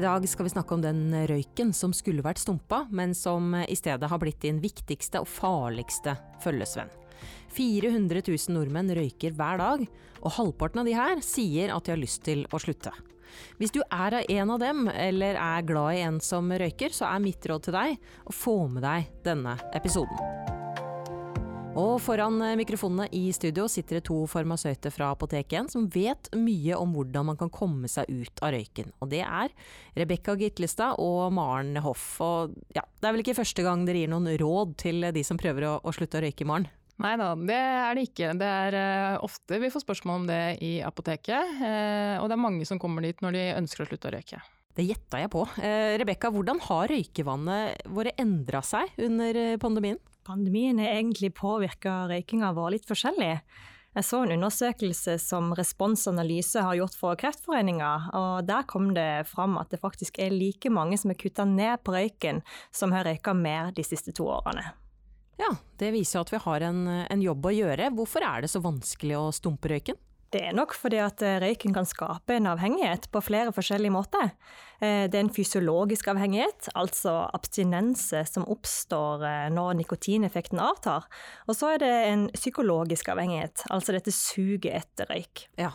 I 0.00 0.02
dag 0.02 0.28
skal 0.28 0.46
vi 0.46 0.50
snakke 0.50 0.72
om 0.72 0.80
den 0.80 1.12
røyken 1.28 1.74
som 1.76 1.92
skulle 1.92 2.22
vært 2.24 2.40
stumpa, 2.40 2.86
men 2.88 3.10
som 3.12 3.52
i 3.60 3.74
stedet 3.76 4.08
har 4.08 4.20
blitt 4.22 4.38
din 4.40 4.56
viktigste 4.62 5.20
og 5.20 5.28
farligste 5.28 6.14
følgesvenn. 6.40 6.88
400 7.52 8.22
000 8.24 8.54
nordmenn 8.56 8.88
røyker 8.96 9.34
hver 9.36 9.60
dag, 9.60 9.84
og 10.22 10.34
halvparten 10.38 10.80
av 10.80 10.88
de 10.88 10.94
her 10.96 11.20
sier 11.20 11.74
at 11.74 11.84
de 11.84 11.92
har 11.92 12.00
lyst 12.00 12.24
til 12.24 12.46
å 12.48 12.62
slutte. 12.64 12.94
Hvis 13.60 13.76
du 13.76 13.82
er 13.92 14.22
en 14.22 14.54
av 14.54 14.62
dem, 14.64 14.88
eller 14.88 15.36
er 15.36 15.68
glad 15.68 15.98
i 15.98 16.00
en 16.06 16.22
som 16.24 16.48
røyker, 16.48 16.96
så 16.96 17.10
er 17.10 17.20
mitt 17.20 17.44
råd 17.44 17.68
til 17.68 17.76
deg 17.76 18.00
å 18.24 18.32
få 18.32 18.56
med 18.72 18.86
deg 18.86 19.12
denne 19.28 19.58
episoden. 19.76 20.59
Og 21.78 22.00
foran 22.02 22.40
eh, 22.42 22.56
mikrofonene 22.58 23.06
i 23.14 23.28
studio 23.34 23.68
sitter 23.70 24.00
det 24.00 24.06
to 24.08 24.16
farmasøyter 24.30 24.90
fra 24.90 25.12
Apoteket 25.14 25.70
som 25.70 25.86
vet 25.92 26.26
mye 26.34 26.74
om 26.74 26.96
hvordan 26.96 27.28
man 27.28 27.38
kan 27.38 27.52
komme 27.54 27.86
seg 27.90 28.10
ut 28.10 28.42
av 28.42 28.56
røyken. 28.56 28.90
Og 28.98 29.12
det 29.12 29.22
er 29.22 29.54
Rebekka 29.94 30.34
Gitlestad 30.40 30.98
og 30.98 31.30
Maren 31.36 31.78
Hoff. 31.84 32.16
Og 32.26 32.56
ja, 32.74 32.82
det 32.82 33.06
er 33.06 33.14
vel 33.14 33.22
ikke 33.22 33.38
første 33.38 33.64
gang 33.66 33.86
dere 33.86 34.02
gir 34.02 34.10
noen 34.10 34.26
råd 34.40 34.74
til 34.82 35.06
de 35.14 35.24
som 35.26 35.38
prøver 35.38 35.68
å, 35.70 35.78
å 35.86 35.94
slutte 35.94 36.18
å 36.18 36.24
røyke, 36.26 36.48
Maren? 36.48 36.66
Nei 37.00 37.14
da, 37.16 37.30
det 37.32 37.56
er 37.56 37.96
det 37.96 38.06
ikke. 38.10 38.34
Det 38.36 38.48
er 38.66 38.76
uh, 38.76 39.24
ofte 39.24 39.60
vi 39.62 39.70
får 39.72 39.86
spørsmål 39.86 40.20
om 40.20 40.26
det 40.28 40.42
i 40.66 40.72
apoteket. 40.84 41.54
Uh, 41.62 42.18
og 42.20 42.28
det 42.28 42.36
er 42.36 42.44
mange 42.44 42.66
som 42.68 42.80
kommer 42.82 43.06
dit 43.06 43.22
når 43.24 43.38
de 43.38 43.44
ønsker 43.62 43.86
å 43.86 43.88
slutte 43.88 44.10
å 44.10 44.14
røyke. 44.18 44.42
Det 44.76 44.84
gjetta 44.86 45.22
jeg 45.22 45.32
på. 45.32 45.46
Uh, 45.56 45.96
Rebekka, 46.02 46.32
hvordan 46.34 46.60
har 46.66 46.92
røykevannet 46.92 47.88
våre 47.94 48.12
endra 48.20 48.60
seg 48.66 48.92
under 49.00 49.40
pandemien? 49.62 50.00
Pandemien 50.30 50.78
har 50.78 50.92
egentlig 50.94 51.32
påvirka 51.34 52.04
røykinga 52.06 52.52
vår 52.54 52.76
litt 52.76 52.84
forskjellig. 52.86 53.32
Jeg 53.98 54.06
så 54.06 54.20
en 54.22 54.36
undersøkelse 54.36 55.16
som 55.18 55.48
Responsanalyse 55.58 56.62
har 56.62 56.76
gjort 56.78 56.94
for 56.94 57.18
Kreftforeninga, 57.18 57.88
og 58.14 58.44
der 58.46 58.62
kom 58.70 58.92
det 58.94 59.26
fram 59.26 59.56
at 59.58 59.72
det 59.74 59.80
faktisk 59.82 60.20
er 60.22 60.30
like 60.30 60.70
mange 60.70 61.00
som 61.02 61.10
har 61.10 61.18
kutta 61.18 61.48
ned 61.50 61.82
på 61.82 61.96
røyken, 61.96 62.38
som 62.70 62.94
har 62.94 63.08
røyka 63.10 63.34
mer 63.34 63.72
de 63.74 63.82
siste 63.82 64.14
to 64.14 64.28
årene. 64.30 64.68
Ja, 65.40 65.50
det 65.82 65.90
viser 65.96 66.22
at 66.22 66.30
vi 66.30 66.38
har 66.46 66.68
en, 66.68 66.84
en 67.10 67.26
jobb 67.26 67.50
å 67.50 67.54
gjøre. 67.56 67.90
Hvorfor 67.98 68.22
er 68.28 68.46
det 68.46 68.52
så 68.54 68.62
vanskelig 68.62 69.18
å 69.18 69.32
stumpe 69.34 69.72
røyken? 69.74 69.98
Det 70.30 70.40
er 70.46 70.54
nok 70.54 70.76
fordi 70.78 71.00
at 71.02 71.22
eh, 71.26 71.40
røyken 71.42 71.74
kan 71.74 71.86
skape 71.88 72.36
en 72.36 72.46
avhengighet 72.52 73.08
på 73.10 73.22
flere 73.26 73.50
forskjellige 73.54 73.90
måter. 73.90 74.30
Eh, 74.78 75.08
det 75.10 75.18
er 75.18 75.24
en 75.24 75.32
fysiologisk 75.34 76.06
avhengighet, 76.12 76.68
altså 76.78 77.24
abstinense 77.34 78.22
som 78.30 78.46
oppstår 78.46 79.24
eh, 79.26 79.48
når 79.50 79.80
nikotineffekten 79.80 80.62
avtar. 80.62 81.08
Og 81.50 81.58
så 81.58 81.74
er 81.74 81.82
det 81.82 81.90
en 82.12 82.28
psykologisk 82.36 83.10
avhengighet, 83.10 83.66
altså 83.74 83.96
dette 83.96 84.14
suget 84.14 84.70
etter 84.84 85.10
røyk. 85.10 85.48
Ja. 85.58 85.74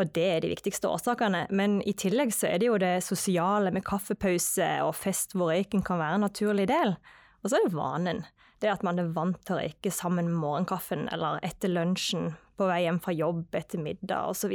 Og 0.00 0.10
det 0.16 0.26
er 0.26 0.42
de 0.42 0.50
viktigste 0.50 0.90
årsakene. 0.90 1.44
Men 1.54 1.78
i 1.86 1.94
tillegg 1.94 2.34
så 2.34 2.48
er 2.50 2.58
det 2.58 2.72
jo 2.72 2.82
det 2.82 2.96
sosiale 3.06 3.70
med 3.70 3.86
kaffepause 3.86 4.66
og 4.82 4.96
fest 4.98 5.36
hvor 5.36 5.52
røyken 5.52 5.84
kan 5.86 6.02
være 6.02 6.18
en 6.18 6.26
naturlig 6.26 6.66
del. 6.72 6.96
Og 7.42 7.52
så 7.52 7.58
er 7.58 7.68
det 7.68 7.76
vanen. 7.76 8.24
Det 8.62 8.70
at 8.70 8.84
man 8.86 9.00
er 9.02 9.10
vant 9.14 9.40
til 9.42 9.56
å 9.56 9.60
røyke 9.60 9.90
sammen 9.90 10.28
med 10.30 10.38
morgenkaffen 10.38 11.08
eller 11.12 11.42
etter 11.42 11.72
lunsjen 11.72 12.30
på 12.58 12.68
vei 12.68 12.84
hjem 12.84 13.00
fra 13.02 13.14
jobb 13.16 13.56
etter 13.58 13.82
middag 13.82 14.30
osv. 14.30 14.52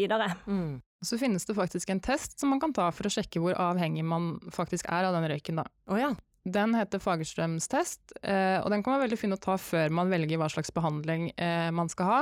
Mm. 0.47 0.77
Så 1.03 1.19
finnes 1.19 1.45
det 1.45 1.58
faktisk 1.58 1.91
en 1.91 2.02
test 2.03 2.39
som 2.39 2.53
man 2.53 2.61
kan 2.63 2.73
ta 2.73 2.88
for 2.95 3.09
å 3.09 3.11
sjekke 3.11 3.41
hvor 3.44 3.58
avhengig 3.59 4.05
man 4.08 4.38
faktisk 4.53 4.88
er 4.88 5.09
av 5.09 5.17
den 5.17 5.28
røyken. 5.30 5.59
da. 5.59 5.67
Oh, 5.91 6.00
ja. 6.00 6.13
Den 6.47 6.78
heter 6.78 7.02
Fagerstrøms 7.03 7.67
test, 7.67 8.13
eh, 8.23 8.55
og 8.61 8.72
den 8.72 8.80
kan 8.83 8.95
være 8.95 9.09
veldig 9.09 9.19
fin 9.19 9.35
å 9.35 9.41
ta 9.41 9.58
før 9.59 9.91
man 9.91 10.08
velger 10.13 10.39
hva 10.39 10.47
slags 10.47 10.72
behandling 10.72 11.33
eh, 11.35 11.67
man 11.75 11.91
skal 11.91 12.08
ha. 12.08 12.22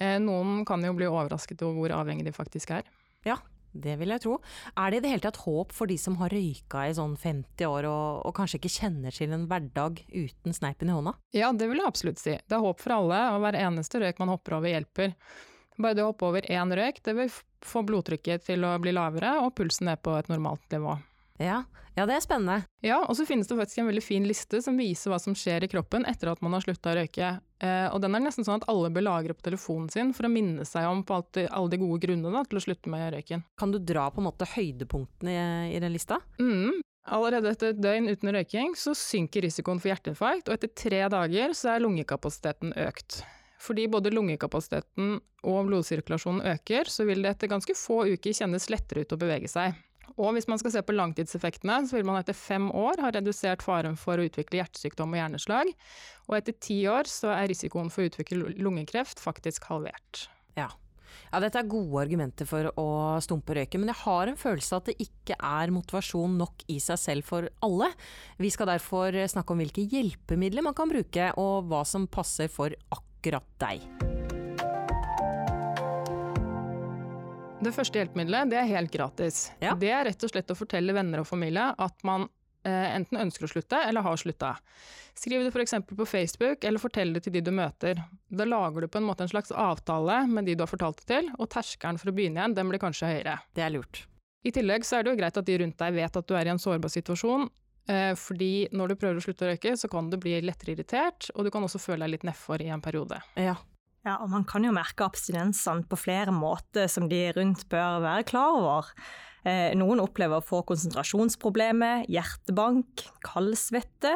Eh, 0.00 0.16
noen 0.24 0.62
kan 0.64 0.80
jo 0.80 0.94
bli 0.96 1.10
overrasket 1.10 1.60
over 1.66 1.82
hvor 1.82 1.96
avhengig 1.98 2.24
de 2.24 2.32
faktisk 2.32 2.72
er. 2.78 2.88
Ja, 3.28 3.36
det 3.72 3.96
vil 4.00 4.12
jeg 4.12 4.22
tro. 4.24 4.38
Er 4.76 4.92
det 4.92 5.00
i 5.00 5.04
det 5.04 5.12
hele 5.14 5.24
tatt 5.24 5.40
håp 5.44 5.72
for 5.74 5.90
de 5.90 5.96
som 6.00 6.18
har 6.20 6.32
røyka 6.32 6.84
i 6.88 6.96
sånn 6.96 7.14
50 7.20 7.68
år 7.68 7.88
og, 7.88 8.26
og, 8.26 8.34
kanskje 8.36 8.60
ikke 8.60 8.74
kjenner 8.76 9.14
til 9.14 9.32
en 9.32 9.46
hverdag 9.50 10.02
uten 10.08 10.56
sneipen 10.56 10.92
i 10.92 10.96
hånda? 10.96 11.14
Ja, 11.36 11.52
det 11.56 11.70
vil 11.70 11.80
jeg 11.80 11.88
absolutt 11.88 12.20
si. 12.22 12.36
Det 12.36 12.58
er 12.58 12.64
håp 12.64 12.82
for 12.82 12.98
alle, 12.98 13.22
og 13.32 13.44
hver 13.44 13.58
eneste 13.62 14.02
røyk 14.02 14.20
man 14.22 14.34
hopper 14.34 14.58
over 14.58 14.72
hjelper. 14.72 15.16
Bare 15.78 15.96
det 15.96 16.04
å 16.04 16.10
hoppe 16.10 16.28
over 16.28 16.50
én 16.52 16.76
røyk, 16.76 17.00
det 17.06 17.16
vil 17.16 17.32
få 17.64 17.84
blodtrykket 17.86 18.44
til 18.50 18.66
å 18.68 18.76
bli 18.82 18.92
lavere 18.94 19.38
og 19.46 19.54
pulsen 19.56 19.88
ned 19.88 20.02
på 20.04 20.14
et 20.18 20.28
normalt 20.32 20.66
nivå. 20.74 20.98
Ja. 21.42 21.62
ja, 21.96 22.06
det 22.08 22.16
er 22.16 22.24
spennende. 22.24 22.68
Ja, 22.84 23.00
og 23.02 23.16
så 23.18 23.26
finnes 23.28 23.50
det 23.50 23.58
faktisk 23.58 23.82
en 23.82 23.88
veldig 23.90 24.04
fin 24.04 24.26
liste 24.28 24.62
som 24.64 24.78
viser 24.78 25.12
hva 25.12 25.18
som 25.22 25.36
skjer 25.38 25.66
i 25.66 25.70
kroppen 25.72 26.06
etter 26.08 26.30
at 26.32 26.42
man 26.44 26.54
har 26.56 26.64
slutta 26.64 26.92
å 26.92 26.98
røyke. 27.00 27.32
Eh, 27.62 27.88
og 27.90 28.00
den 28.04 28.16
er 28.16 28.24
nesten 28.24 28.46
sånn 28.46 28.62
at 28.62 28.68
alle 28.70 28.92
bør 28.94 29.06
lagre 29.08 29.36
på 29.36 29.44
telefonen 29.48 29.90
sin 29.92 30.14
for 30.16 30.28
å 30.28 30.32
minne 30.32 30.66
seg 30.68 30.88
om 30.88 31.02
på 31.06 31.18
alt, 31.18 31.42
alle 31.48 31.74
de 31.74 31.82
gode 31.82 32.00
grunnene 32.06 32.46
til 32.48 32.60
å 32.60 32.64
slutte 32.68 32.92
med 32.92 33.12
røyken. 33.16 33.44
Kan 33.60 33.74
du 33.74 33.80
dra 33.82 34.08
på 34.10 34.22
en 34.22 34.28
måte 34.30 34.48
høydepunktene 34.54 35.34
i, 35.34 35.76
i 35.76 35.82
den 35.82 35.94
lista? 35.94 36.22
Mm. 36.40 36.80
Allerede 37.12 37.50
etter 37.50 37.72
et 37.72 37.82
døgn 37.82 38.06
uten 38.12 38.30
røyking 38.30 38.74
så 38.78 38.94
synker 38.94 39.42
risikoen 39.42 39.80
for 39.82 39.90
hjerteinfarkt, 39.90 40.48
og 40.48 40.54
etter 40.54 40.70
tre 40.70 41.02
dager 41.10 41.54
så 41.58 41.74
er 41.74 41.82
lungekapasiteten 41.82 42.76
økt. 42.86 43.24
Fordi 43.62 43.86
både 43.90 44.10
lungekapasiteten 44.14 45.16
og 45.46 45.66
blodsirkulasjonen 45.68 46.44
øker, 46.54 46.90
så 46.90 47.06
vil 47.06 47.22
det 47.22 47.34
etter 47.34 47.50
ganske 47.50 47.74
få 47.78 48.04
uker 48.14 48.34
kjennes 48.34 48.68
lettere 48.70 49.02
ut 49.02 49.14
å 49.14 49.18
bevege 49.18 49.50
seg. 49.50 49.74
Og 50.20 50.34
hvis 50.36 50.48
man 50.50 50.60
skal 50.60 50.74
se 50.74 50.82
på 50.84 50.94
langtidseffektene, 50.96 51.80
så 51.88 51.96
vil 51.96 52.06
man 52.08 52.20
etter 52.20 52.36
fem 52.36 52.68
år 52.74 53.00
ha 53.02 53.12
redusert 53.14 53.64
faren 53.64 53.96
for 54.00 54.20
å 54.20 54.26
utvikle 54.28 54.60
hjertesykdom 54.60 55.14
og 55.14 55.20
hjerneslag. 55.20 55.72
Og 56.28 56.38
etter 56.38 56.56
ti 56.60 56.82
år 56.90 57.08
så 57.10 57.32
er 57.34 57.48
risikoen 57.50 57.90
for 57.92 58.04
å 58.04 58.12
utvikle 58.12 58.54
lungekreft 58.60 59.22
faktisk 59.22 59.70
halvert. 59.70 60.26
Ja. 60.58 60.68
ja. 61.32 61.40
dette 61.40 61.62
er 61.62 61.70
gode 61.70 62.04
argumenter 62.04 62.48
for 62.48 62.68
å 62.76 62.88
stumpe 63.24 63.56
røyken, 63.56 63.82
men 63.82 63.94
jeg 63.94 64.02
har 64.04 64.30
en 64.30 64.40
følelse 64.40 64.78
at 64.78 64.92
det 64.92 64.98
ikke 65.08 65.38
er 65.38 65.74
motivasjon 65.74 66.38
nok 66.44 66.66
i 66.72 66.78
seg 66.82 67.00
selv 67.00 67.28
for 67.28 67.48
alle. 67.64 67.92
Vi 68.42 68.52
skal 68.52 68.74
derfor 68.74 69.16
snakke 69.32 69.56
om 69.56 69.64
hvilke 69.64 69.88
hjelpemidler 69.88 70.68
man 70.68 70.76
kan 70.76 70.92
bruke, 70.92 71.32
og 71.40 71.70
hva 71.72 71.86
som 71.88 72.10
passer 72.10 72.52
for 72.52 72.76
akkurat 72.92 73.48
deg. 73.62 74.11
Det 77.62 77.70
første 77.70 78.00
hjelpemiddelet 78.00 78.50
det 78.50 78.56
er 78.58 78.70
helt 78.72 78.90
gratis. 78.90 79.44
Ja. 79.62 79.76
Det 79.78 79.90
er 79.94 80.08
rett 80.08 80.24
og 80.26 80.30
slett 80.32 80.50
å 80.50 80.56
fortelle 80.58 80.94
venner 80.96 81.22
og 81.22 81.28
familie 81.28 81.68
at 81.78 82.00
man 82.06 82.24
eh, 82.66 82.88
enten 82.96 83.20
ønsker 83.22 83.46
å 83.46 83.50
slutte 83.52 83.78
eller 83.86 84.02
har 84.02 84.18
slutta. 84.18 84.56
Skriv 85.14 85.44
det 85.44 85.52
f.eks. 85.52 85.76
på 85.86 86.06
Facebook, 86.08 86.64
eller 86.66 86.82
fortell 86.82 87.14
det 87.14 87.22
til 87.22 87.36
de 87.36 87.44
du 87.46 87.52
møter. 87.54 88.02
Da 88.34 88.48
lager 88.48 88.82
du 88.82 88.90
på 88.90 88.98
en 88.98 89.06
måte 89.06 89.22
en 89.22 89.30
slags 89.30 89.54
avtale 89.54 90.24
med 90.26 90.50
de 90.50 90.56
du 90.58 90.64
har 90.64 90.72
fortalt 90.72 91.04
det 91.04 91.10
til, 91.12 91.30
og 91.38 91.52
terskelen 91.54 92.02
for 92.02 92.10
å 92.10 92.16
begynne 92.16 92.42
igjen 92.42 92.58
den 92.58 92.72
blir 92.72 92.82
kanskje 92.82 93.12
høyere. 93.12 93.38
Det 93.54 93.62
er 93.62 93.74
lurt. 93.76 94.04
I 94.42 94.50
tillegg 94.50 94.88
så 94.88 94.98
er 94.98 95.06
det 95.06 95.12
jo 95.12 95.20
greit 95.22 95.38
at 95.38 95.46
de 95.46 95.58
rundt 95.62 95.78
deg 95.78 95.98
vet 96.00 96.18
at 96.18 96.26
du 96.26 96.34
er 96.34 96.48
i 96.48 96.54
en 96.56 96.62
sårbar 96.62 96.90
situasjon, 96.90 97.46
eh, 97.94 98.14
fordi 98.18 98.54
når 98.74 98.90
du 98.90 99.00
prøver 99.04 99.20
å 99.20 99.26
slutte 99.28 99.46
å 99.46 99.52
røyke, 99.52 99.76
så 99.78 99.92
kan 99.92 100.10
du 100.10 100.18
bli 100.18 100.40
lettere 100.42 100.74
irritert, 100.74 101.30
og 101.36 101.46
du 101.46 101.54
kan 101.54 101.62
også 101.62 101.78
føle 101.78 102.02
deg 102.08 102.16
litt 102.16 102.26
nedfor 102.26 102.64
i 102.64 102.72
en 102.74 102.82
periode. 102.82 103.22
Ja, 103.38 103.60
ja, 104.02 104.16
og 104.18 104.30
man 104.32 104.46
kan 104.48 104.64
jo 104.66 104.72
merke 104.74 105.06
abstinensene 105.06 105.86
på 105.86 105.98
flere 106.00 106.34
måter 106.34 106.88
som 106.90 107.06
de 107.10 107.28
rundt 107.36 107.68
bør 107.70 108.00
være 108.02 108.26
klar 108.26 108.56
over. 108.58 108.88
Eh, 109.46 109.74
noen 109.78 110.02
opplever 110.02 110.38
å 110.38 110.46
få 110.46 110.62
konsentrasjonsproblemer, 110.66 112.08
hjertebank, 112.10 113.06
kaldsvette, 113.26 114.14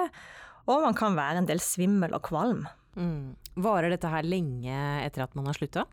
og 0.66 0.88
man 0.88 0.96
kan 0.98 1.18
være 1.18 1.42
en 1.42 1.50
del 1.50 1.62
svimmel 1.62 2.14
og 2.18 2.24
kvalm. 2.26 2.64
Mm. 2.98 3.36
Varer 3.62 3.92
dette 3.92 4.10
her 4.10 4.26
lenge 4.26 4.74
etter 5.04 5.26
at 5.26 5.36
man 5.38 5.46
har 5.50 5.58
slutta? 5.58 5.86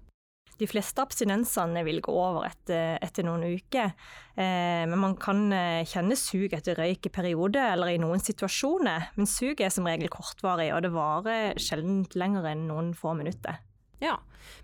De 0.58 0.68
fleste 0.70 1.02
abstinensene 1.02 1.82
vil 1.86 2.00
gå 2.06 2.14
over 2.14 2.46
etter, 2.46 3.00
etter 3.04 3.26
noen 3.26 3.46
uker, 3.58 3.94
eh, 4.38 4.86
men 4.86 5.00
man 5.02 5.18
kan 5.22 5.48
eh, 5.54 5.82
kjenne 5.90 6.18
sug 6.18 6.54
etter 6.54 6.78
røyk 6.78 7.10
i 7.10 7.14
perioder 7.14 7.74
eller 7.74 7.94
i 7.94 8.00
noen 8.02 8.22
situasjoner. 8.22 9.10
Men 9.18 9.30
suget 9.30 9.66
er 9.68 9.74
som 9.74 9.90
regel 9.90 10.14
kortvarig, 10.14 10.70
og 10.76 10.86
det 10.86 10.94
varer 10.94 11.62
sjelden 11.62 12.04
lenger 12.18 12.50
enn 12.54 12.68
noen 12.70 12.94
få 12.98 13.16
minutter. 13.18 13.62
Ja, 14.04 14.18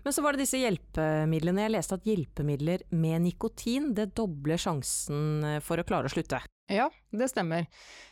Men 0.04 0.12
så 0.12 0.22
var 0.22 0.36
det 0.36 0.44
disse 0.44 0.60
hjelpemidlene. 0.60 1.64
Jeg 1.64 1.72
leste 1.72 1.96
at 1.96 2.06
hjelpemidler 2.08 2.84
med 2.92 3.24
nikotin 3.24 3.94
det 3.96 4.10
dobler 4.18 4.60
sjansen 4.60 5.44
eh, 5.46 5.60
for 5.64 5.80
å 5.80 5.86
klare 5.88 6.10
å 6.10 6.12
slutte. 6.12 6.42
Ja, 6.70 6.90
det 7.10 7.28
stemmer. 7.28 7.66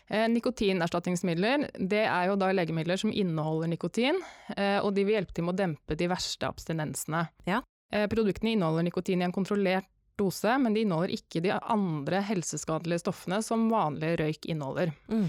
Eh, 0.09 0.29
nikotinerstatningsmidler 0.33 1.69
det 1.79 2.05
er 2.09 2.31
jo 2.31 2.39
da 2.41 2.51
legemidler 2.53 2.99
som 2.99 3.13
inneholder 3.13 3.71
nikotin, 3.71 4.19
eh, 4.57 4.79
og 4.83 4.95
de 4.97 5.05
vil 5.07 5.19
hjelpe 5.19 5.37
til 5.37 5.47
med 5.47 5.55
å 5.55 5.61
dempe 5.61 5.99
de 5.99 6.09
verste 6.11 6.49
abstinensene. 6.49 7.29
Ja. 7.47 7.61
Eh, 7.93 8.09
produktene 8.11 8.57
inneholder 8.57 8.89
nikotin 8.89 9.23
i 9.23 9.29
en 9.29 9.37
kontrollert 9.37 9.87
dose, 10.19 10.57
men 10.59 10.75
de 10.75 10.83
inneholder 10.83 11.15
ikke 11.15 11.45
de 11.45 11.53
andre 11.55 12.25
helseskadelige 12.27 13.05
stoffene 13.05 13.39
som 13.47 13.69
vanlig 13.71 14.17
røyk 14.19 14.49
inneholder. 14.51 14.91
Mm. 15.07 15.29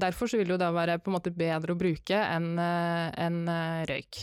Derfor 0.00 0.30
vil 0.32 0.46
det 0.46 0.54
jo 0.54 0.60
da 0.60 0.70
være 0.72 0.96
på 1.02 1.10
en 1.10 1.16
måte 1.16 1.32
bedre 1.34 1.74
å 1.74 1.76
bruke 1.76 2.16
enn 2.16 2.54
en 2.56 3.38
røyk. 3.88 4.22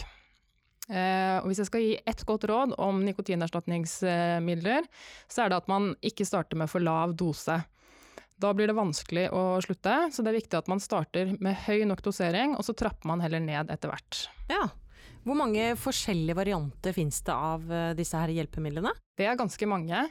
Eh, 0.92 1.38
og 1.40 1.48
hvis 1.48 1.62
jeg 1.64 1.70
skal 1.70 1.86
gi 1.86 1.94
ett 2.12 2.24
godt 2.28 2.46
råd 2.52 2.76
om 2.84 3.00
nikotinerstatningsmidler, 3.08 4.90
så 5.32 5.46
er 5.46 5.52
det 5.52 5.62
at 5.62 5.70
man 5.72 5.94
ikke 6.04 6.28
starter 6.28 6.60
med 6.60 6.72
for 6.72 6.84
lav 6.84 7.16
dose. 7.16 7.62
Da 8.42 8.52
blir 8.58 8.68
det 8.68 8.76
vanskelig 8.76 9.28
å 9.38 9.62
slutte, 9.64 9.96
så 10.12 10.24
det 10.24 10.32
er 10.32 10.40
viktig 10.40 10.58
at 10.58 10.70
man 10.72 10.82
starter 10.82 11.36
med 11.44 11.60
høy 11.68 11.86
nok 11.88 12.02
dosering, 12.04 12.56
og 12.58 12.66
så 12.66 12.76
trapper 12.76 13.08
man 13.12 13.22
heller 13.24 13.44
ned 13.44 13.72
etter 13.74 13.92
hvert. 13.92 14.26
Ja. 14.50 14.66
Hvor 15.22 15.38
mange 15.38 15.76
forskjellige 15.78 16.38
varianter 16.40 16.96
finnes 16.96 17.20
det 17.28 17.36
av 17.36 17.68
eh, 17.70 17.92
disse 17.98 18.18
her 18.18 18.34
hjelpemidlene? 18.34 18.96
Det 19.18 19.30
er 19.30 19.38
ganske 19.38 19.70
mange. 19.70 20.08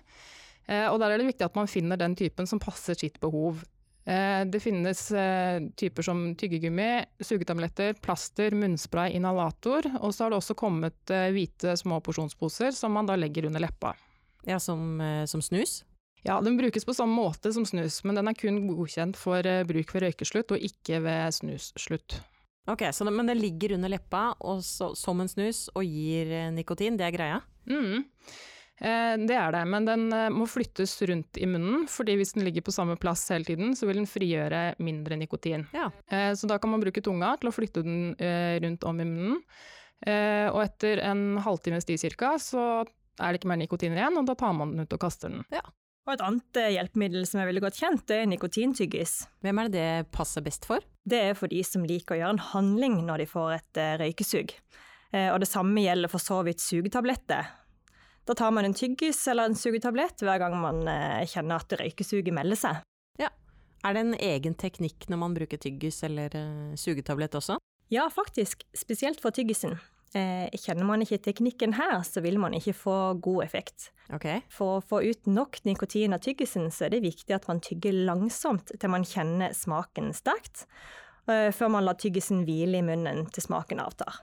Eh, 0.70 0.86
og 0.86 1.00
der 1.02 1.10
er 1.10 1.20
det 1.20 1.26
viktig 1.32 1.48
at 1.48 1.58
man 1.58 1.70
finner 1.70 1.98
den 1.98 2.14
typen 2.18 2.46
som 2.46 2.62
passer 2.62 2.94
sitt 2.94 3.18
behov. 3.22 3.64
Eh, 4.04 4.44
det 4.46 4.60
finnes 4.60 5.10
eh, 5.12 5.60
typer 5.76 6.02
som 6.02 6.22
tyggegummi, 6.38 7.04
sugetabletter, 7.20 7.94
plaster, 8.02 8.54
munnspray, 8.56 9.12
inhalator. 9.18 9.86
Og 10.00 10.14
så 10.14 10.24
har 10.24 10.32
det 10.32 10.40
også 10.40 10.56
kommet 10.58 11.14
hvite 11.34 11.76
små 11.78 12.00
porsjonsposer 12.04 12.74
som 12.76 12.96
man 12.96 13.10
da 13.10 13.18
legger 13.18 13.50
under 13.50 13.62
leppa. 13.62 13.94
Ja, 14.48 14.56
som, 14.62 15.02
som 15.28 15.42
snus? 15.44 15.82
Ja, 16.24 16.38
den 16.44 16.56
brukes 16.56 16.84
på 16.84 16.94
samme 16.96 17.16
måte 17.16 17.52
som 17.52 17.66
snus, 17.68 17.98
men 18.04 18.16
den 18.16 18.28
er 18.28 18.36
kun 18.36 18.62
godkjent 18.68 19.16
for 19.20 19.44
bruk 19.68 19.92
ved 19.94 20.04
røykeslutt 20.04 20.52
og 20.56 20.64
ikke 20.64 21.00
ved 21.04 21.36
snusslutt. 21.36 22.16
Ok, 22.68 22.84
det, 22.84 23.12
Men 23.12 23.28
den 23.28 23.40
ligger 23.40 23.74
under 23.76 23.92
leppa 23.92 24.34
så, 24.64 24.92
som 24.96 25.20
en 25.20 25.28
snus 25.28 25.68
og 25.74 25.84
gir 25.84 26.52
nikotin, 26.56 26.96
det 27.00 27.08
er 27.08 27.16
greia? 27.16 27.40
Mm. 27.68 28.04
Eh, 28.80 29.14
det 29.28 29.36
er 29.36 29.52
det, 29.52 29.60
men 29.68 29.84
den 29.84 30.06
eh, 30.16 30.30
må 30.32 30.46
flyttes 30.48 30.94
rundt 31.10 31.36
i 31.36 31.48
munnen, 31.48 31.84
fordi 31.90 32.14
hvis 32.16 32.32
den 32.32 32.46
ligger 32.46 32.64
på 32.64 32.72
samme 32.72 32.96
plass 33.00 33.26
hele 33.32 33.44
tiden, 33.44 33.74
så 33.76 33.88
vil 33.88 34.00
den 34.00 34.08
frigjøre 34.08 34.62
mindre 34.80 35.18
nikotin. 35.20 35.66
Ja. 35.76 35.90
Eh, 36.08 36.32
så 36.32 36.48
da 36.48 36.56
kan 36.58 36.72
man 36.72 36.80
bruke 36.80 37.02
tunga 37.04 37.34
til 37.40 37.50
å 37.50 37.54
flytte 37.54 37.84
den 37.84 38.14
rundt 38.64 38.86
om 38.88 39.02
i 39.02 39.06
munnen. 39.08 39.42
Og 40.00 40.62
etter 40.62 41.02
en 41.04 41.36
halvtimes 41.44 41.84
tid 41.84 42.00
cirka, 42.00 42.32
så 42.40 42.86
er 43.20 43.34
det 43.34 43.40
ikke 43.40 43.50
mer 43.50 43.58
nikotin 43.60 43.92
igjen, 43.92 44.16
og 44.16 44.24
da 44.30 44.32
tar 44.38 44.54
man 44.56 44.72
den 44.72 44.86
ut 44.86 44.96
og 44.96 45.02
kaster 45.02 45.28
den. 45.28 45.42
Ja. 45.52 45.60
Og 46.08 46.14
et 46.14 46.22
annet 46.24 46.60
hjelpemiddel 46.72 47.26
som 47.28 47.42
er 47.42 47.50
veldig 47.50 47.66
godt 47.66 47.82
kjent, 47.82 48.06
det 48.08 48.22
er 48.22 48.30
nikotintyggis. 48.30 49.18
Hvem 49.44 49.60
er 49.60 49.68
det 49.68 49.76
det 49.76 50.08
passer 50.16 50.44
best 50.46 50.64
for? 50.64 50.80
Det 51.04 51.20
er 51.28 51.36
for 51.36 51.52
de 51.52 51.60
som 51.68 51.84
liker 51.84 52.16
å 52.16 52.20
gjøre 52.22 52.38
en 52.38 52.44
handling 52.54 52.96
når 53.04 53.26
de 53.26 53.28
får 53.28 53.52
et 53.58 53.82
røykesug. 54.00 54.56
Og 55.20 55.38
det 55.42 55.50
samme 55.50 55.84
gjelder 55.84 56.12
for 56.12 56.24
så 56.24 56.40
vidt 56.48 56.64
sugetabletter. 56.64 57.52
Da 58.30 58.34
tar 58.34 58.50
man 58.54 58.64
en 58.64 58.74
tyggis 58.74 59.28
eller 59.28 59.48
en 59.50 59.56
sugetablett 59.58 60.22
hver 60.22 60.38
gang 60.38 60.52
man 60.54 60.84
eh, 60.86 61.24
kjenner 61.26 61.58
at 61.58 61.72
røykesuget 61.80 62.30
melder 62.30 62.60
seg. 62.60 62.76
Ja. 63.18 63.26
Er 63.82 63.96
det 63.96 64.04
en 64.04 64.14
egen 64.22 64.54
teknikk 64.54 65.08
når 65.10 65.18
man 65.18 65.34
bruker 65.34 65.58
tyggis 65.58 65.98
eller 66.06 66.36
uh, 66.38 66.76
sugetablett 66.78 67.34
også? 67.34 67.56
Ja, 67.90 68.04
faktisk. 68.14 68.62
Spesielt 68.70 69.18
for 69.18 69.34
tyggisen. 69.34 69.74
Eh, 70.14 70.46
kjenner 70.62 70.86
man 70.86 71.02
ikke 71.02 71.18
teknikken 71.26 71.74
her, 71.74 71.96
så 72.06 72.22
vil 72.22 72.38
man 72.38 72.54
ikke 72.54 72.76
få 72.84 72.96
god 73.18 73.48
effekt. 73.48 73.90
Okay. 74.14 74.46
For 74.46 74.78
å 74.78 74.86
få 74.92 75.02
ut 75.10 75.26
nok 75.26 75.64
nikotin 75.66 76.14
av 76.14 76.22
tyggisen, 76.22 76.70
så 76.70 76.86
er 76.86 76.94
det 76.94 77.04
viktig 77.08 77.34
at 77.34 77.50
man 77.50 77.58
tygger 77.66 77.98
langsomt 78.06 78.70
til 78.78 78.94
man 78.94 79.10
kjenner 79.10 79.58
smaken 79.58 80.14
sterkt, 80.14 80.68
eh, 81.26 81.50
før 81.50 81.74
man 81.80 81.90
lar 81.90 81.98
tyggisen 81.98 82.46
hvile 82.46 82.78
i 82.78 82.86
munnen 82.94 83.26
til 83.34 83.50
smaken 83.50 83.82
avtar. 83.82 84.22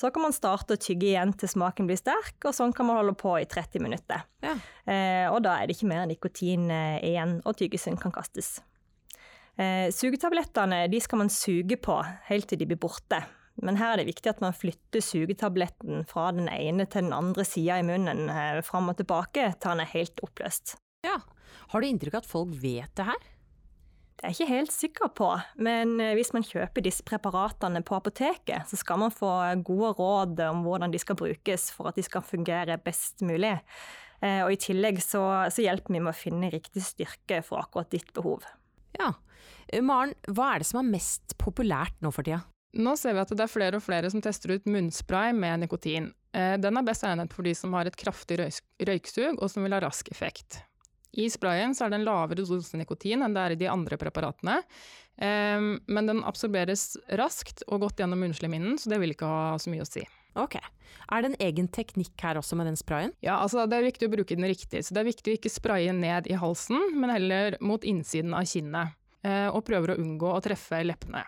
Så 0.00 0.08
kan 0.14 0.24
man 0.24 0.32
starte 0.32 0.78
å 0.78 0.80
tygge 0.80 1.10
igjen 1.10 1.34
til 1.36 1.50
smaken 1.52 1.88
blir 1.88 1.98
sterk, 2.00 2.38
og 2.48 2.54
sånn 2.56 2.72
kan 2.72 2.88
man 2.88 2.96
holde 3.02 3.12
på 3.20 3.34
i 3.36 3.44
30 3.44 3.82
minutter. 3.84 4.22
Ja. 4.40 4.54
Eh, 4.88 5.26
og 5.28 5.42
da 5.44 5.58
er 5.58 5.68
det 5.68 5.76
ikke 5.76 5.90
mer 5.90 6.06
nikotin 6.08 6.70
eh, 6.72 7.02
igjen, 7.10 7.34
og 7.44 7.58
tyggisen 7.58 8.00
kan 8.00 8.14
kastes. 8.14 8.62
Eh, 9.60 9.90
sugetablettene 9.92 10.86
de 10.88 11.02
skal 11.04 11.20
man 11.20 11.32
suge 11.32 11.76
på 11.76 11.98
helt 12.30 12.48
til 12.48 12.62
de 12.62 12.70
blir 12.70 12.80
borte. 12.80 13.20
Men 13.60 13.76
her 13.76 13.92
er 13.92 14.00
det 14.00 14.08
viktig 14.08 14.30
at 14.30 14.40
man 14.40 14.56
flytter 14.56 15.04
sugetabletten 15.04 16.06
fra 16.08 16.30
den 16.32 16.48
ene 16.48 16.86
til 16.88 17.04
den 17.04 17.12
andre 17.12 17.44
sida 17.44 17.76
i 17.82 17.84
munnen, 17.84 18.30
eh, 18.32 18.62
fram 18.64 18.88
og 18.88 18.96
tilbake 19.02 19.50
til 19.58 19.68
den 19.68 19.84
er 19.84 19.92
helt 19.92 20.24
oppløst. 20.24 20.78
Ja. 21.04 21.18
Har 21.74 21.82
du 21.82 21.90
inntrykk 21.90 22.16
av 22.16 22.24
at 22.24 22.30
folk 22.30 22.56
vet 22.62 22.94
det 22.96 23.10
her? 23.10 23.28
Det 24.20 24.28
er 24.28 24.34
jeg 24.34 24.44
ikke 24.44 24.52
helt 24.52 24.72
sikker 24.74 25.10
på, 25.16 25.26
men 25.64 25.94
eh, 25.96 26.12
hvis 26.12 26.34
man 26.36 26.44
kjøper 26.44 26.84
disse 26.84 27.00
preparatene 27.08 27.80
på 27.80 27.94
apoteket, 27.96 28.68
så 28.68 28.76
skal 28.76 29.00
man 29.00 29.14
få 29.16 29.30
gode 29.64 29.94
råd 29.96 30.42
om 30.44 30.60
hvordan 30.66 30.92
de 30.92 31.00
skal 31.00 31.16
brukes 31.16 31.70
for 31.72 31.88
at 31.88 31.96
de 31.96 32.04
skal 32.04 32.20
fungere 32.20 32.76
best 32.84 33.24
mulig. 33.24 33.54
Eh, 34.20 34.42
og 34.44 34.52
i 34.52 34.60
tillegg 34.60 35.00
så, 35.00 35.24
så 35.48 35.64
hjelper 35.64 35.96
vi 35.96 36.04
med 36.04 36.12
å 36.12 36.18
finne 36.18 36.52
riktig 36.52 36.84
styrke 36.84 37.40
for 37.46 37.64
akkurat 37.64 37.88
ditt 37.96 38.12
behov. 38.12 38.44
Ja. 39.00 39.14
Eh, 39.72 39.80
Maren, 39.80 40.12
hva 40.28 40.52
er 40.52 40.60
det 40.60 40.68
som 40.68 40.82
er 40.82 40.92
mest 40.92 41.38
populært 41.40 41.96
nå 42.04 42.12
for 42.12 42.28
tida? 42.28 42.42
Nå 42.76 42.98
ser 43.00 43.16
vi 43.16 43.24
at 43.24 43.32
det 43.32 43.46
er 43.46 43.56
flere 43.56 43.80
og 43.80 43.88
flere 43.88 44.12
som 44.12 44.20
tester 44.20 44.52
ut 44.52 44.68
munnspray 44.68 45.32
med 45.32 45.64
nikotin. 45.64 46.12
Den 46.30 46.76
er 46.78 46.84
best 46.86 47.02
egnet 47.02 47.32
for 47.34 47.42
de 47.42 47.56
som 47.58 47.72
har 47.74 47.88
et 47.88 47.96
kraftig 47.98 48.36
røyksug 48.38 49.40
og 49.40 49.48
som 49.50 49.64
vil 49.64 49.74
ha 49.74 49.80
rask 49.82 50.12
effekt. 50.12 50.60
I 51.18 51.26
sprayen 51.32 51.74
er 51.74 51.90
det 51.90 51.98
en 51.98 52.06
lavere 52.06 52.44
dose 52.46 52.78
nikotin 52.78 53.24
enn 53.24 53.34
det 53.34 53.42
er 53.42 53.54
i 53.54 53.60
de 53.60 53.70
andre 53.70 53.98
preparatene. 54.00 54.60
Um, 55.20 55.74
men 55.90 56.06
den 56.08 56.22
absorberes 56.24 56.94
raskt 57.18 57.64
og 57.68 57.82
godt 57.84 58.00
gjennom 58.00 58.22
munnslemhinnen, 58.22 58.78
så 58.80 58.92
det 58.92 59.00
vil 59.02 59.12
ikke 59.12 59.28
ha 59.28 59.56
så 59.60 59.72
mye 59.72 59.84
å 59.84 59.88
si. 59.88 60.04
Ok. 60.38 60.56
Er 61.10 61.22
det 61.22 61.32
en 61.32 61.42
egen 61.42 61.66
teknikk 61.68 62.14
her 62.22 62.38
også 62.38 62.56
med 62.56 62.70
den 62.70 62.78
sprayen? 62.78 63.12
Ja, 63.24 63.40
altså 63.42 63.66
det 63.68 63.80
er 63.80 63.88
viktig 63.88 64.06
å 64.08 64.14
bruke 64.14 64.38
den 64.38 64.48
riktig. 64.48 64.84
Så 64.86 64.94
det 64.94 65.02
er 65.02 65.10
viktig 65.10 65.32
å 65.32 65.36
ikke 65.40 65.52
spraye 65.52 65.92
ned 65.96 66.30
i 66.30 66.38
halsen, 66.38 66.94
men 66.96 67.12
heller 67.12 67.58
mot 67.60 67.84
innsiden 67.84 68.36
av 68.36 68.46
kinnet. 68.48 68.96
Uh, 69.20 69.50
og 69.52 69.66
prøver 69.66 69.92
å 69.92 70.00
unngå 70.00 70.30
å 70.32 70.40
treffe 70.40 70.80
leppene. 70.86 71.26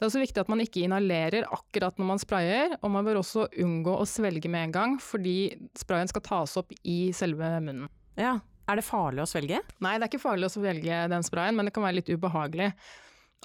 Det 0.00 0.06
er 0.06 0.08
også 0.08 0.22
viktig 0.22 0.40
at 0.40 0.48
man 0.48 0.62
ikke 0.64 0.80
inhalerer 0.86 1.44
akkurat 1.52 1.98
når 2.00 2.06
man 2.08 2.20
sprayer, 2.22 2.78
og 2.80 2.92
man 2.94 3.04
bør 3.04 3.18
også 3.20 3.50
unngå 3.60 3.98
å 4.00 4.06
svelge 4.08 4.48
med 4.48 4.70
en 4.70 4.72
gang, 4.72 4.94
fordi 4.96 5.50
sprayen 5.76 6.08
skal 6.08 6.24
tas 6.24 6.56
opp 6.56 6.72
i 6.88 7.10
selve 7.12 7.50
munnen. 7.60 7.90
Ja, 8.16 8.38
er 8.70 8.80
det 8.80 8.86
farlig 8.86 9.24
å 9.24 9.28
svelge? 9.28 9.60
Nei, 9.84 9.94
det 9.98 10.06
er 10.06 10.10
ikke 10.12 10.22
farlig 10.22 10.48
å 10.48 10.54
svelge 10.54 11.04
den 11.12 11.26
sprayen, 11.26 11.58
men 11.58 11.68
det 11.68 11.74
kan 11.76 11.84
være 11.86 12.00
litt 12.00 12.12
ubehagelig. 12.12 12.70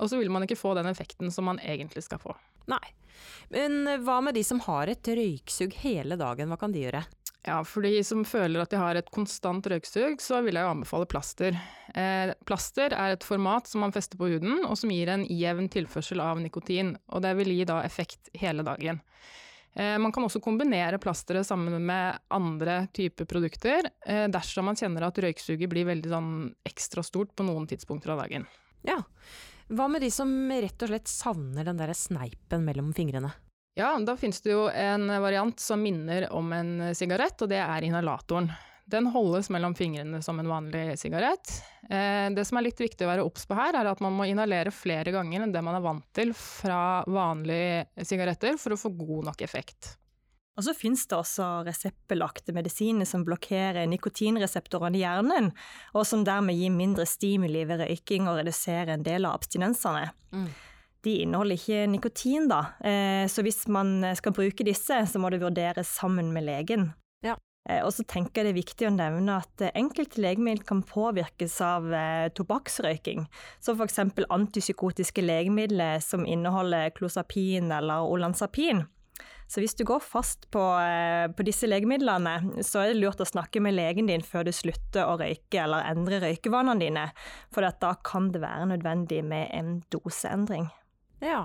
Og 0.01 0.11
så 0.11 0.19
vil 0.19 0.31
man 0.33 0.43
ikke 0.45 0.59
få 0.59 0.73
den 0.77 0.89
effekten 0.89 1.31
som 1.31 1.47
man 1.49 1.61
egentlig 1.63 2.03
skal 2.05 2.21
få. 2.21 2.35
Nei. 2.71 2.83
Men 3.53 3.85
hva 4.03 4.19
med 4.25 4.35
de 4.35 4.43
som 4.43 4.59
har 4.65 4.91
et 4.91 5.07
røyksug 5.07 5.75
hele 5.83 6.17
dagen, 6.19 6.51
hva 6.51 6.59
kan 6.59 6.73
de 6.75 6.83
gjøre? 6.83 7.05
Ja, 7.45 7.59
for 7.67 7.85
de 7.85 7.99
som 8.03 8.23
føler 8.25 8.63
at 8.63 8.71
de 8.73 8.79
har 8.81 8.97
et 8.97 9.09
konstant 9.13 9.67
røyksug, 9.69 10.17
så 10.21 10.39
vil 10.41 10.57
jeg 10.57 10.65
jo 10.65 10.71
anbefale 10.73 11.05
plaster. 11.09 11.57
Eh, 11.93 12.33
plaster 12.49 12.95
er 12.97 13.13
et 13.13 13.27
format 13.27 13.69
som 13.69 13.85
man 13.85 13.93
fester 13.93 14.17
på 14.17 14.31
huden, 14.31 14.63
og 14.65 14.73
som 14.81 14.89
gir 14.89 15.11
en 15.13 15.27
jevn 15.29 15.69
tilførsel 15.69 16.23
av 16.25 16.41
nikotin. 16.41 16.95
Og 17.13 17.21
det 17.21 17.35
vil 17.37 17.53
gi 17.53 17.67
da 17.69 17.83
effekt 17.85 18.33
hele 18.33 18.65
dagen. 18.65 19.03
Eh, 19.75 19.97
man 19.99 20.11
kan 20.15 20.23
også 20.23 20.39
kombinere 20.43 20.99
plasteret 21.03 21.47
sammen 21.47 21.75
med 21.83 22.19
andre 22.31 22.85
typer 22.95 23.27
produkter 23.27 23.89
eh, 24.07 24.25
dersom 24.31 24.69
man 24.69 24.79
kjenner 24.79 25.07
at 25.07 25.19
røyksuget 25.19 25.67
blir 25.71 25.87
veldig 25.89 26.11
sånn 26.13 26.35
ekstra 26.67 27.03
stort 27.03 27.33
på 27.35 27.43
noen 27.47 27.67
tidspunkter 27.67 28.13
av 28.13 28.23
dagen. 28.23 28.47
Ja. 28.87 29.01
Hva 29.67 29.89
med 29.91 30.05
de 30.05 30.11
som 30.13 30.31
rett 30.47 30.85
og 30.85 30.91
slett 30.93 31.11
savner 31.11 31.67
den 31.67 31.81
der 31.81 31.91
sneipen 31.97 32.63
mellom 32.63 32.93
fingrene? 32.95 33.33
Ja, 33.75 33.97
da 33.99 34.15
finnes 34.15 34.39
det 34.45 34.53
jo 34.53 34.69
en 34.71 35.09
variant 35.09 35.59
som 35.59 35.81
minner 35.83 36.29
om 36.31 36.53
en 36.55 36.93
sigarett, 36.95 37.41
og 37.43 37.51
det 37.51 37.59
er 37.59 37.83
inhalatoren. 37.83 38.47
Den 38.85 39.07
holdes 39.09 39.49
mellom 39.49 39.73
fingrene 39.75 40.21
som 40.21 40.39
en 40.39 40.49
vanlig 40.49 40.99
sigarett. 41.01 41.49
Eh, 41.89 42.29
det 42.29 42.45
som 42.45 42.59
er 42.59 42.67
litt 42.67 42.81
viktig 42.81 43.05
å 43.05 43.09
være 43.09 43.25
obs 43.25 43.47
på 43.49 43.57
her, 43.57 43.73
er 43.73 43.89
at 43.89 44.01
man 44.03 44.13
må 44.13 44.27
inhalere 44.29 44.73
flere 44.73 45.13
ganger 45.13 45.41
enn 45.41 45.53
det 45.55 45.63
man 45.65 45.79
er 45.79 45.85
vant 45.85 46.05
til 46.13 46.35
fra 46.37 47.01
vanlige 47.09 48.05
sigaretter 48.05 48.59
for 48.61 48.75
å 48.75 48.79
få 48.79 48.91
god 48.93 49.31
nok 49.31 49.41
effekt. 49.41 49.95
Og 50.55 50.63
så 50.63 50.75
finnes 50.77 51.01
det 51.09 51.17
også 51.17 51.47
reseptbelagte 51.67 52.53
medisiner 52.55 53.09
som 53.09 53.25
blokkerer 53.27 53.89
nikotinreseptorene 53.91 55.01
i 55.01 55.01
hjernen, 55.01 55.49
og 55.97 56.05
som 56.07 56.23
dermed 56.23 56.55
gir 56.55 56.71
mindre 56.71 57.07
stimuli 57.09 57.65
ved 57.67 57.81
røyking 57.81 58.29
og 58.29 58.37
reduserer 58.39 58.93
en 58.93 59.03
del 59.03 59.25
av 59.27 59.35
abstinensene. 59.39 60.13
Mm. 60.31 60.45
De 61.05 61.17
inneholder 61.25 61.57
ikke 61.57 61.81
nikotin, 61.89 62.47
da, 62.53 62.61
eh, 62.85 63.25
så 63.27 63.43
hvis 63.45 63.65
man 63.67 63.97
skal 64.15 64.37
bruke 64.37 64.65
disse, 64.65 65.01
så 65.09 65.19
må 65.19 65.33
det 65.33 65.41
vurderes 65.41 65.89
sammen 65.97 66.31
med 66.37 66.47
legen. 66.47 66.87
Eh, 67.25 67.35
og 67.81 67.91
så 67.95 68.05
tenker 68.05 68.41
jeg 68.41 68.45
det 68.45 68.53
er 68.53 68.59
viktig 68.59 68.87
å 68.89 68.93
nevne 68.93 69.39
at 69.41 69.63
eh, 69.65 69.73
enkelte 69.77 70.21
legemidler 70.21 70.65
kan 70.67 70.83
påvirkes 70.85 71.57
av 71.65 71.87
eh, 71.89 72.27
tobakksrøyking. 72.37 73.25
Som 73.63 73.79
f.eks. 73.81 74.01
antipsykotiske 74.29 75.23
legemidler 75.25 76.03
som 76.05 76.27
inneholder 76.29 76.93
klosapin 76.97 77.71
eller 77.73 78.05
olanzapin. 78.05 78.85
Så 79.47 79.61
hvis 79.61 79.75
du 79.77 79.83
går 79.85 80.01
fast 80.01 80.47
på, 80.53 80.61
på, 81.37 81.43
disse 81.45 81.69
legemidlene, 81.69 82.63
så 82.65 82.81
er 82.81 82.91
det 82.91 83.01
lurt 83.01 83.21
å 83.21 83.27
snakke 83.29 83.61
med 83.61 83.75
legen 83.77 84.09
din 84.09 84.25
før 84.25 84.47
du 84.47 84.49
slutter 84.55 85.05
å 85.05 85.19
røyke 85.21 85.59
eller 85.61 85.85
endre 85.91 86.17
røykevanene 86.23 86.81
dine, 86.81 87.03
for 87.53 87.61
da 87.65 87.93
kan 88.05 88.31
det 88.33 88.41
være 88.41 88.71
nødvendig 88.73 89.21
med 89.25 89.51
en 89.53 89.77
doseendring. 89.93 90.65
Ja, 91.21 91.43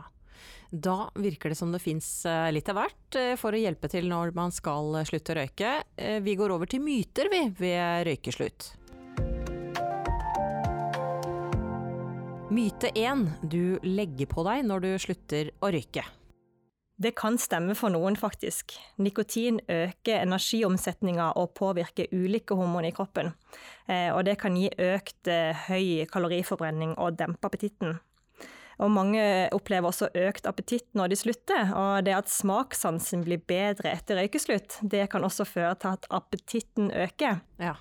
da 0.70 1.10
virker 1.14 1.50
det 1.50 1.58
som 1.58 1.72
det 1.72 1.82
fins 1.82 2.06
eh, 2.26 2.50
litt 2.54 2.68
av 2.70 2.78
hvert 2.78 3.16
eh, 3.18 3.32
for 3.38 3.54
å 3.54 3.60
hjelpe 3.60 3.90
til 3.90 4.06
når 4.10 4.30
man 4.36 4.54
skal 4.54 5.00
slutte 5.08 5.34
å 5.34 5.40
røyke. 5.40 5.72
Eh, 5.98 6.20
vi 6.22 6.36
går 6.38 6.54
over 6.54 6.70
til 6.70 6.82
myter, 6.84 7.30
vi, 7.32 7.42
ved 7.58 8.06
røykeslutt. 8.06 8.70
Myte 12.50 12.90
1. 12.98 13.26
Du 13.50 13.78
legger 13.86 14.30
på 14.30 14.46
deg 14.46 14.64
når 14.66 14.86
du 14.86 14.90
slutter 15.02 15.50
å 15.62 15.70
røyke. 15.74 16.06
Det 17.00 17.14
kan 17.16 17.38
stemme 17.40 17.74
for 17.78 17.90
noen, 17.90 18.14
faktisk. 18.18 18.74
Nikotin 19.00 19.58
øker 19.72 20.20
energiomsetninga 20.20 21.30
og 21.40 21.54
påvirker 21.56 22.10
ulike 22.12 22.58
hormoner 22.58 22.90
i 22.90 22.92
kroppen. 22.92 23.30
Og 23.88 24.20
det 24.28 24.34
kan 24.42 24.58
gi 24.60 24.68
økt 24.68 25.30
høy 25.70 26.04
kaloriforbrenning 26.12 26.92
og 27.00 27.16
dempe 27.16 27.48
appetitten. 27.48 27.96
Og 28.80 28.88
mange 28.92 29.22
opplever 29.52 29.90
også 29.90 30.08
økt 30.16 30.48
appetitt 30.48 30.88
når 30.96 31.12
de 31.12 31.18
slutter. 31.20 31.72
Og 31.76 32.06
det 32.06 32.16
at 32.16 32.32
smakssansen 32.32 33.26
blir 33.26 33.42
bedre 33.44 33.92
etter 33.92 34.20
røykeslutt, 34.20 34.80
det 34.80 35.06
kan 35.12 35.26
også 35.26 35.46
føre 35.48 35.74
til 35.80 35.98
at 35.98 36.08
appetitten 36.10 36.90
øker. 36.90 37.42
Ja. 37.60 37.76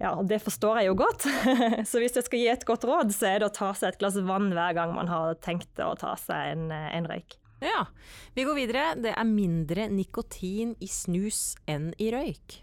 Ja, 0.00 0.14
og 0.16 0.30
det 0.30 0.38
forstår 0.40 0.80
jeg 0.80 0.88
jo 0.88 0.96
godt. 0.96 1.26
så 1.90 2.00
hvis 2.00 2.16
jeg 2.16 2.24
skal 2.24 2.40
gi 2.40 2.48
et 2.48 2.64
godt 2.64 2.86
råd, 2.88 3.12
så 3.12 3.34
er 3.34 3.42
det 3.42 3.50
å 3.50 3.52
ta 3.52 3.68
seg 3.76 3.92
et 3.92 4.00
glass 4.00 4.16
vann 4.24 4.48
hver 4.56 4.72
gang 4.78 4.94
man 4.96 5.10
har 5.12 5.36
tenkt 5.44 5.82
å 5.84 5.92
ta 6.00 6.14
seg 6.18 6.54
en, 6.54 6.70
en 6.72 7.08
røyk. 7.10 7.36
Ja. 7.60 7.84
Vi 8.32 8.46
går 8.48 8.56
videre. 8.56 8.86
Det 8.96 9.12
er 9.12 9.28
mindre 9.28 9.90
nikotin 9.92 10.72
i 10.80 10.88
snus 10.88 11.52
enn 11.68 11.90
i 12.00 12.08
røyk. 12.14 12.62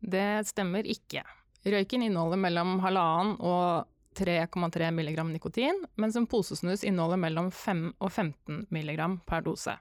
Det 0.00 0.30
stemmer 0.48 0.88
ikke. 0.88 1.26
Røyken 1.66 2.06
inneholder 2.06 2.40
mellom 2.40 2.78
halvannen 2.84 3.36
og 3.44 3.92
3,3 4.16 4.90
mg 4.92 5.24
nikotin, 5.30 5.82
mens 6.00 6.16
en 6.16 6.28
posesnus 6.30 6.84
inneholder 6.84 7.20
mellom 7.20 7.50
5 7.52 7.84
og 7.98 8.10
15 8.10 8.66
mg 8.72 9.02
per 9.28 9.44
dose. 9.46 9.76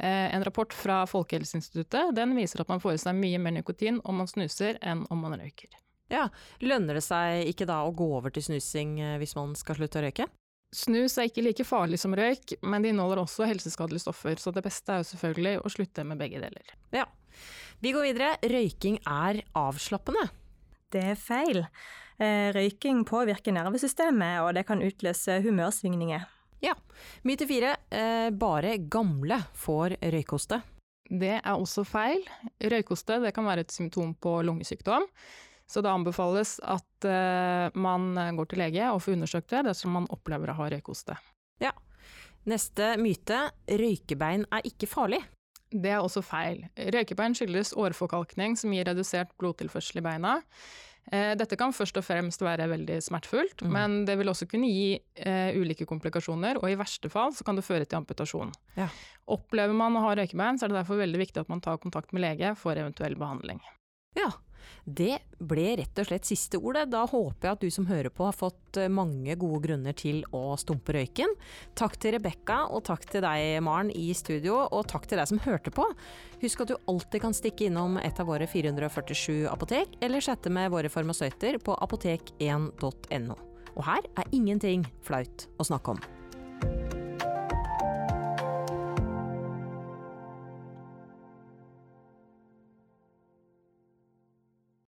Eh, 0.00 0.34
en 0.34 0.44
rapport 0.44 0.72
fra 0.72 1.02
Folkehelseinstituttet 1.06 2.14
den 2.16 2.32
viser 2.38 2.62
at 2.62 2.70
man 2.72 2.80
får 2.80 2.96
i 2.96 3.00
seg 3.02 3.18
mye 3.18 3.40
mer 3.42 3.58
nikotin 3.58 4.00
om 4.08 4.22
man 4.22 4.30
snuser 4.30 4.78
enn 4.80 5.04
om 5.12 5.20
man 5.26 5.36
røyker. 5.36 5.74
Ja, 6.10 6.24
Lønner 6.64 6.96
det 6.98 7.04
seg 7.06 7.50
ikke 7.52 7.68
da 7.68 7.82
å 7.86 7.92
gå 7.94 8.06
over 8.16 8.32
til 8.34 8.46
snusing 8.46 8.96
eh, 9.00 9.18
hvis 9.20 9.36
man 9.36 9.52
skal 9.58 9.76
slutte 9.78 10.00
å 10.00 10.06
røyke? 10.06 10.26
Snus 10.74 11.16
er 11.18 11.26
ikke 11.26 11.42
like 11.42 11.66
farlig 11.66 11.98
som 11.98 12.14
røyk, 12.14 12.54
men 12.62 12.82
det 12.82 12.92
inneholder 12.92 13.24
også 13.24 13.48
helseskadelige 13.50 14.04
stoffer, 14.04 14.38
så 14.38 14.52
det 14.54 14.62
beste 14.62 14.94
er 14.94 15.02
jo 15.02 15.08
selvfølgelig 15.08 15.54
å 15.66 15.72
slutte 15.74 16.04
med 16.06 16.20
begge 16.20 16.42
deler. 16.42 16.76
Ja. 16.94 17.08
Vi 17.82 17.90
går 17.96 18.06
videre. 18.10 18.34
Røyking 18.52 19.00
er 19.08 19.40
avslappende. 19.56 20.28
Det 20.94 21.02
er 21.12 21.18
feil. 21.18 21.64
Eh, 22.20 22.50
røyking 22.52 23.00
påvirker 23.08 23.54
nervesystemet, 23.56 24.42
og 24.44 24.52
det 24.56 24.66
kan 24.68 24.82
utløse 24.84 25.38
humørsvingninger. 25.44 26.26
Ja. 26.60 26.74
Myte 27.24 27.46
fire. 27.48 27.76
Eh, 27.88 28.28
bare 28.36 28.76
gamle 28.92 29.40
får 29.56 29.96
røykoste. 30.12 30.60
Det 31.10 31.38
er 31.40 31.54
også 31.56 31.86
feil. 31.88 32.20
Røykoste 32.60 33.18
kan 33.34 33.48
være 33.48 33.64
et 33.64 33.72
symptom 33.72 34.12
på 34.14 34.36
lungesykdom. 34.46 35.08
Så 35.70 35.82
det 35.82 35.90
anbefales 35.90 36.56
at 36.66 37.06
uh, 37.06 37.70
man 37.78 38.14
går 38.34 38.48
til 38.50 38.58
lege 38.58 38.88
og 38.90 39.02
får 39.04 39.14
undersøkt 39.14 39.52
det 39.52 39.60
dersom 39.68 39.92
man 39.94 40.08
opplever 40.10 40.50
å 40.50 40.56
ha 40.58 40.66
røykoste. 40.72 41.14
Ja. 41.62 41.70
Neste 42.50 42.96
myte. 42.98 43.44
Røykebein 43.70 44.48
er 44.50 44.66
ikke 44.66 44.88
farlig. 44.90 45.20
Det 45.70 45.92
er 45.94 46.02
også 46.02 46.24
feil. 46.26 46.64
Røykebein 46.74 47.36
skyldes 47.38 47.76
årforkalkning 47.78 48.56
som 48.58 48.74
gir 48.74 48.88
redusert 48.90 49.30
blodtilførsel 49.38 50.02
i 50.02 50.06
beina. 50.08 50.40
Eh, 51.10 51.32
dette 51.38 51.56
kan 51.58 51.72
først 51.74 51.96
og 51.98 52.04
fremst 52.06 52.42
være 52.44 52.68
veldig 52.70 53.00
smertefullt, 53.02 53.64
mm. 53.64 53.72
men 53.74 53.96
det 54.06 54.14
vil 54.20 54.30
også 54.30 54.46
kunne 54.50 54.68
gi 54.70 54.92
eh, 55.24 55.56
ulike 55.58 55.86
komplikasjoner, 55.88 56.60
og 56.60 56.70
i 56.70 56.78
verste 56.78 57.10
fall 57.10 57.34
så 57.34 57.46
kan 57.46 57.58
det 57.58 57.66
føre 57.66 57.88
til 57.88 57.98
amputasjon. 57.98 58.52
Ja. 58.76 58.90
Opplever 59.30 59.74
man 59.76 59.98
å 59.98 60.04
ha 60.06 60.14
røykebein, 60.18 60.60
så 60.60 60.66
er 60.66 60.72
det 60.72 60.80
derfor 60.82 61.00
veldig 61.02 61.22
viktig 61.24 61.42
at 61.42 61.50
man 61.50 61.62
tar 61.64 61.80
kontakt 61.82 62.14
med 62.14 62.24
lege 62.26 62.54
for 62.58 62.78
eventuell 62.78 63.18
behandling. 63.18 63.58
Ja, 64.18 64.30
det 64.84 65.18
ble 65.40 65.76
rett 65.80 66.00
og 66.02 66.08
slett 66.08 66.28
siste 66.28 66.60
ordet. 66.60 66.86
Da 66.92 67.04
håper 67.08 67.48
jeg 67.48 67.56
at 67.56 67.64
du 67.64 67.72
som 67.72 67.88
hører 67.88 68.12
på 68.12 68.26
har 68.26 68.36
fått 68.36 68.80
eh, 68.80 68.90
mange 68.92 69.36
gode 69.40 69.62
grunner 69.66 69.96
til 69.96 70.22
å 70.36 70.54
stumpe 70.60 70.94
røyken. 70.96 71.34
Takk 71.78 71.98
til 72.00 72.16
Rebekka, 72.16 72.62
og 72.70 72.84
takk 72.88 73.06
til 73.10 73.24
deg, 73.24 73.60
Maren, 73.64 73.92
i 73.94 74.10
studio, 74.16 74.62
og 74.68 74.88
takk 74.90 75.08
til 75.10 75.20
deg 75.20 75.30
som 75.30 75.42
hørte 75.46 75.72
på. 75.74 75.86
Husk 76.44 76.64
at 76.64 76.72
du 76.72 76.78
alltid 76.90 77.24
kan 77.24 77.36
stikke 77.36 77.68
innom 77.70 77.98
et 78.02 78.20
av 78.20 78.30
våre 78.30 78.48
447 78.50 79.48
apotek, 79.50 79.98
eller 80.04 80.24
chatte 80.24 80.52
med 80.52 80.72
våre 80.74 80.92
farmasøyter 80.92 81.60
på 81.64 81.76
apotek1.no. 81.88 83.38
Og 83.76 83.84
her 83.86 84.08
er 84.18 84.34
ingenting 84.34 84.88
flaut 85.06 85.46
å 85.60 85.66
snakke 85.70 85.96
om. 85.96 86.19